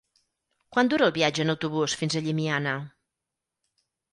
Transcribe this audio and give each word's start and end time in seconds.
Quant 0.75 0.89
dura 0.93 1.09
el 1.09 1.13
viatge 1.17 1.45
en 1.45 1.53
autobús 1.55 1.97
fins 2.01 2.17
a 2.21 2.25
Llimiana? 2.29 2.77